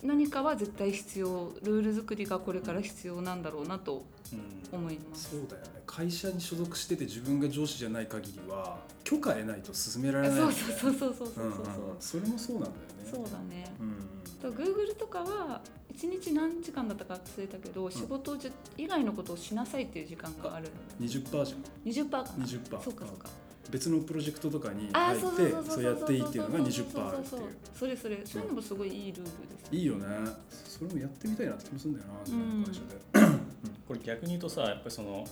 [0.02, 4.78] 何かは絶対必要ルール作りがこれから必要なんだろうなとうん。
[4.78, 5.30] 思います。
[5.30, 5.82] そうだよね。
[5.86, 10.40] 会社に所属してて自分が上司じゃない限りは許可得ないと進められない。
[10.40, 11.44] もんねそうそうそうそうそうそう。
[11.44, 11.96] うんうんうん。
[12.00, 12.72] それもそうなんだよ
[13.04, 13.10] ね。
[13.12, 13.72] そうだね。
[13.80, 13.94] うん
[14.40, 15.60] と Google とかは
[15.94, 20.68] 1日何時間だったか忘れたけど、仕事じゃ以外のことをしなさいっていう時間がある
[21.00, 21.56] 20%じゃ
[22.00, 22.08] ん。
[22.08, 22.18] 20%か。
[22.22, 23.28] な20%そうかそうか
[23.70, 25.26] 別のプロジェクトとかにあ入って
[25.70, 27.42] そうやっていいっていうのが20%あるっていう。
[27.78, 28.20] それそれ。
[28.24, 29.30] そういうのもすごいいいルールで
[29.70, 30.06] す、いいよね。
[30.50, 33.38] それもやってみたいなって気もするんだよな自分の会社で。
[33.88, 35.26] これ逆に言うとさやっぱりその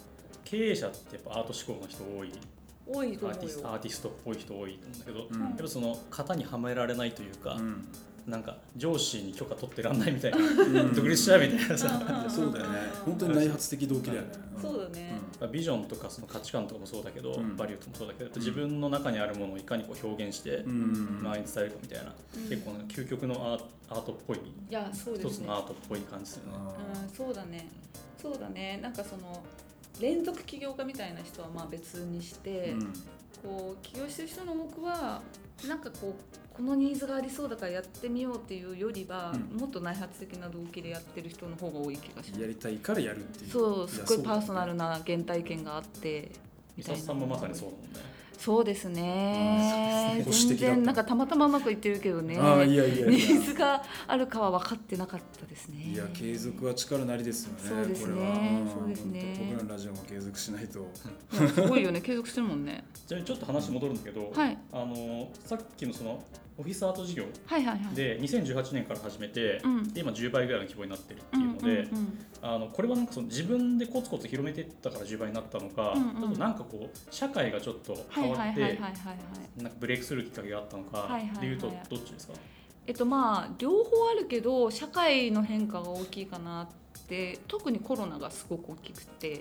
[0.44, 2.32] 経営者ってやっぱアート思考の人多い。
[2.86, 5.40] 多いとアーティ思うよストアーティストっぽい人多いと思うんだけど、うん。
[5.40, 7.84] やっぱその型にはめられないというか、うん。
[8.26, 10.94] なんか上司に許可取ってらんないみたいなうん。
[10.94, 12.78] 独立しちゃうみたいなさ、そうだよね。
[13.04, 14.28] 本当に内発的動機だよね
[14.60, 15.18] そうだね、
[15.50, 17.56] ビジョンとかその価値観とかもそうだけど、うん。
[17.56, 22.48] バリューとかもそうだけど自分の中にあるものをいかにこう表現して周りに伝えるかみたいな、うん。
[22.48, 25.30] 結構究極のアートっぽいいやそうですね。
[25.30, 26.58] 一つのアートっぽい感じですよね。
[27.02, 27.68] うんそうだね。
[28.20, 28.78] そうだね。
[28.82, 29.42] なんかその
[30.00, 32.92] 連続起業家みたいな人はまあ別にして、うん。
[33.42, 35.22] こう起業してる人の多くは
[35.66, 36.14] なんかこう
[36.60, 39.58] このニーズがありそうだからやってみようっていうよりは、うん。
[39.58, 42.40] もっと内発的な動機でやってる人の方が多い気がします。
[42.40, 43.50] やりたいからやるっていう。
[43.50, 46.30] そうすっごいパーソナルなな原体験があって
[46.76, 46.98] みたいな。
[47.00, 48.20] 三さんもまさにそうだもんね。
[48.38, 50.16] そうですね。
[50.18, 50.24] うん。
[50.24, 52.36] 保守全然なんかたまたまうまくいってるけどね。
[52.38, 53.06] ああいやいやいや。
[53.06, 55.92] ニーズがあるかは分かってなかったですね。
[55.94, 58.14] いや継続は力なりですよねそうですね。
[58.14, 58.36] これは。
[58.36, 58.68] ん。
[58.68, 59.36] そうですね。
[59.48, 60.78] 僕らのラジオも継続しないと。
[60.78, 62.02] いやすごいよね。
[62.02, 62.84] 継続してるもんね。
[63.06, 64.58] じゃあちょっと話戻るんだけど、はい。
[64.72, 66.22] あのさっきのその
[66.60, 67.24] オフィスアート事業。
[67.94, 69.92] で2018年から始めて、うん。
[69.92, 71.88] で今10倍ぐらいの規模になってるってうんいうので、
[72.42, 78.78] あのこれはなんかその自分でコツコツ広めていったから10倍になったのか、ちょっとなんかこう社会がちょっとはい変わって
[79.80, 81.54] ブレイクするきっかけがあったのか、はいはいはいでい。
[81.54, 82.34] うとどっちですか、
[82.86, 86.68] えっとまあ両方あるけど社会の変化が大きいかなっ
[87.08, 89.40] て特にコロナがすごく大きくて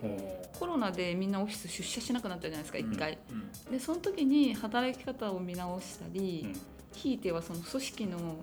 [0.58, 3.72] コロナでみんなオフィス出社しなくなったじゃないですか一回、うん。
[3.72, 6.62] でその時に働き方を見直したり、うん
[6.94, 8.38] ひいてはその組織の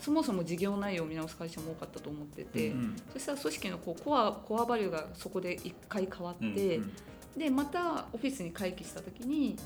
[0.00, 6.92] そもそも事業内容を見直す会社も多かったと思ってて、うんそしたら組織のこうコアコアバリューがそこで一回変わって、うん
[7.36, 9.56] でまたオフィスに回帰した時に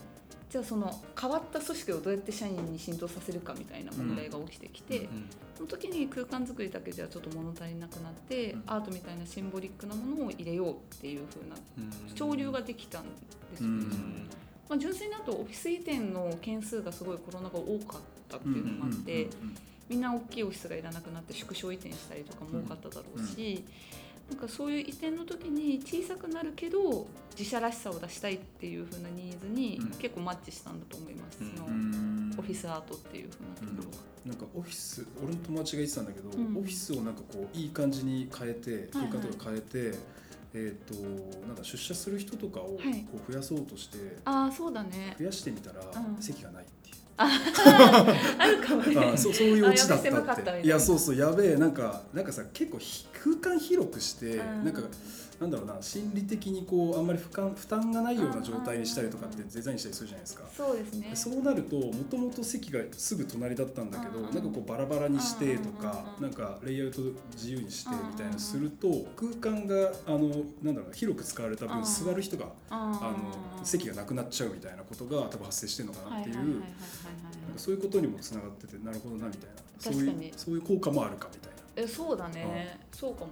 [0.49, 8.62] じゃあその変わった組織をどうやって社員に浸透させるかみたいな問題が起きてきて、うんその時に空間作りだけじゃちょっと物足りなくなって、うん。
[8.67, 12.15] アートみたいなシンボリックなものを入れようっていう風なうん。
[12.15, 13.09] 潮流ができたんで
[13.57, 13.75] すよね。
[13.75, 14.29] うん
[14.68, 19.31] まあ、純粋になとオフィス移転の件数がすごいコロナが多かったっていうのもあって、うん
[19.88, 23.62] みんな大きいオフィスがいらなくなって縮小移転したりとかも多かっただろうし、
[24.29, 27.07] なんかそういう移転の時に小さくなるけど
[27.38, 29.90] 自社らしさを出したいっていう風なニーズにうん。
[29.98, 31.50] 結構マッチしたんだと思います、うん。
[31.55, 34.05] そのうんオフィスアートっていう風なところが。
[34.26, 36.57] なんかオフィス俺の友達が言ってたんだけど、うん。
[36.57, 39.96] オフィスをなんかこういい感じに変えて空間とか変えて、
[40.59, 40.95] えっ、と
[41.47, 43.07] なんか出社する人とかをこはい。
[43.29, 45.14] う増やそうとして、ああそうだね。
[45.19, 46.23] 増やしてみたらうん。
[46.23, 46.97] 席がないっていう。
[47.19, 47.29] あ
[48.47, 49.12] るかもね。
[49.12, 50.62] あそうそういうオチだったって。
[50.64, 54.65] いやそうそうやべえなんかなんかさ結構低空間広くして、うん。
[54.65, 54.83] なんか
[55.41, 60.45] なんだろうな心理的にこうあんまり負担負担がないような状態にしたりとかってデザインしたりするじゃないですか。
[60.57, 61.11] そうですね。
[61.15, 64.25] そうなるともともと席がすぐ隣だったんだけど、うん。
[64.25, 67.03] なんかこうバラバラにしてとか、うんなんかレイアウト
[67.35, 70.29] 自由にしてうんみたいなすると、空間があの
[70.62, 71.85] なんだろうな広く使われた分、うん。
[71.85, 76.62] 座る人がああの席がなくなっちゃうみたいなことが多分発生してるのかなっていう、
[77.57, 79.67] そういうことにもつながっててなるほどなみたいな。
[79.79, 81.56] そういうそういう効果もあるかみたいな。
[81.77, 82.79] えそうだね。
[82.93, 83.31] そうかも。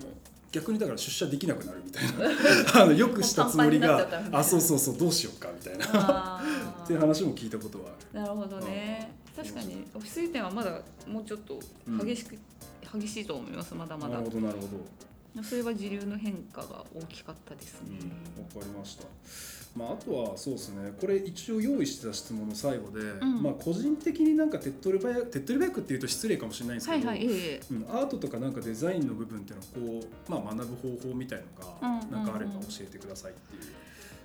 [0.53, 2.11] 逆にだから出社できなくなるみたいな。
[2.83, 5.87] あのよくしたつもりがあそうそうそうどうしようかみたいな。
[5.93, 6.43] あ
[6.85, 8.21] っていう話も聞いたことはある。
[8.21, 9.11] なるほどね。
[9.35, 9.85] 確かに。
[9.95, 11.59] オフィス移転はまだもうちょっと
[12.05, 12.39] 激しく、
[12.99, 13.75] 激しいと思います。
[13.75, 14.15] まだまだ。
[14.15, 15.43] なるほどなるほど。
[15.43, 17.99] それは時流の変化が大きかったですね、
[18.39, 19.05] わかりました。
[19.77, 20.93] まあ、あとはそうですね。
[21.01, 23.43] これ一応用意してた質問の最後で、ん。
[23.43, 33.63] まあ、個人的になんか手っ取り早く手っ取り早くっていうと失礼かもしれないんですけど、はいはいええうん、アートとかなんかデザインの部分っていうのをこう、まあ、学ぶ方法みたいのがなんかあれば教えてくださいっていう。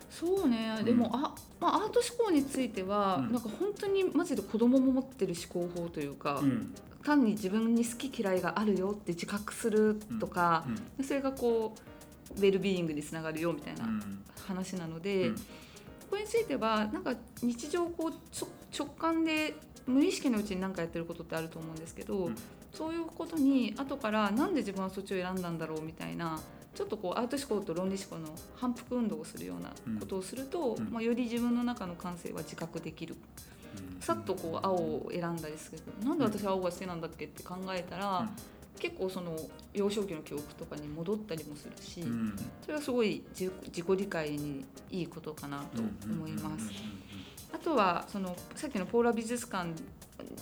[0.09, 0.85] そうね、うん。
[0.85, 3.31] でもあ、まあ、アート思考については、うん。
[3.31, 6.73] なんか本当にマジで子供も持ってる思考法というか、うん。
[7.03, 10.65] 単に自分に好き嫌いがあるよって自覚するとか、
[10.97, 11.05] うん。
[11.05, 11.79] それがこう
[12.37, 14.23] ウェルビーイングにつながるよみたいなうん。
[14.47, 15.35] 話なので、うん。
[16.09, 18.13] これについてはなんか日常こう
[18.75, 22.35] 直感で無意識のうちに何かやってることってあると思うんですけど、うん。
[22.73, 26.39] そういうことに後からなんで自分はそっちを選んだんだろうみたいな
[26.75, 30.89] ちょっとこうアート思考と論理思考の反復運動をするようなことをすると、うん。
[30.91, 33.15] まあ、より自分の中の感性は自覚できる。
[33.95, 34.01] うん。
[34.01, 35.79] さっとこう青を選んだりする。
[35.79, 38.29] けどなんで私青が好きなんだっけって考えたら、うん
[38.79, 39.37] 結構その
[39.73, 42.35] 幼少期の記憶とかに戻ったりもするし、うん。
[42.61, 46.71] それはすごい自自己理解にいいことかなと思います。
[47.53, 49.71] あとはそのさっきのポーラ美術館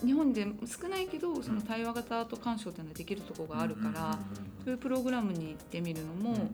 [0.05, 4.19] 日本で少ないけどその対話型アート鑑賞っていうのはできるところがあるから、
[4.63, 6.49] そういうプログラムに行ってみるのも、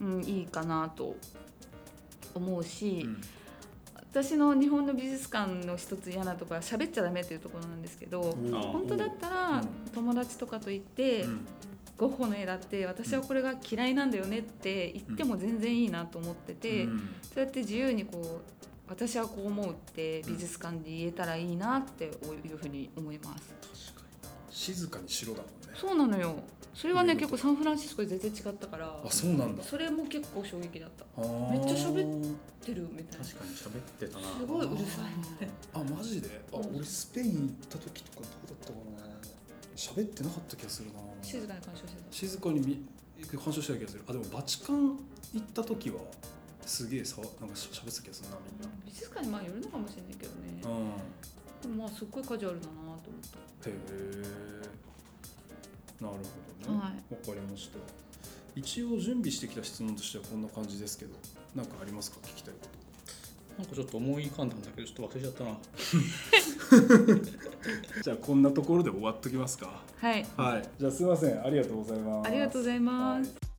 [0.00, 1.16] うんいいかなと
[2.34, 3.08] 思うし、
[4.14, 9.68] 私の日本の美術館の一つ嫌なところは喋っちゃダメっていうところなんですけど、本当だったらうん。
[9.92, 11.26] 友達とかと行って、
[11.98, 16.86] ゴッホの絵だって私はこれが嫌いなんだよねって言っても全然いいなと思ってて、
[17.22, 22.08] そうやって自由にこう私はこう思うって美術館で言えたらいいなってい
[22.52, 23.52] うふうに思います。
[24.54, 25.74] 静かにしろだもんね。
[25.74, 26.36] そうなのよ。
[26.72, 28.86] それはね結構サンフランシスコで全然違ったから。
[29.04, 29.62] あそうなんだ。
[29.64, 31.04] それも結構衝撃だった。
[31.50, 33.24] めめっちゃ喋出るみたいな。
[33.26, 35.48] 確かに喋ってたなすごいうるさい。
[35.74, 36.40] あマジで？
[36.52, 39.04] あうん俺スペイン行った時とかどうだったかな
[39.76, 42.12] 喋ってなかった気がするな静かに鑑賞してた。
[42.12, 42.86] 静かにみ
[43.26, 44.98] 鑑賞した気がするあでもバチカン
[45.34, 45.96] 行った時は
[46.64, 50.62] すげえさなんかしゃべってた気がするなみんな美術館にまあよるのかもしれないけどね。
[50.62, 50.92] うん
[51.64, 53.00] でもまあすっごいカジュアルだなと思っ
[53.62, 53.70] た。
[53.70, 53.74] へえ。
[56.02, 56.20] なるほ
[56.66, 56.78] どね。
[56.78, 57.26] わ、はい。
[57.26, 57.78] かりました。
[58.54, 61.14] 一応準備してきた質問としてはこんな感じですけど
[61.56, 62.18] なんかありますか？
[62.22, 62.68] 聞きたいこ
[63.58, 65.50] なんかちょっと思い浮かんだんだけどちょっと忘れちゃったな。
[67.14, 67.24] と
[68.02, 69.82] じゃあこんなところで終わっときますか？
[69.96, 70.26] はい。
[70.36, 70.68] はい。
[70.78, 71.42] じゃあすいません。
[71.44, 72.28] ありがとうございます。
[72.28, 73.30] ありがとうございます。
[73.30, 73.53] はい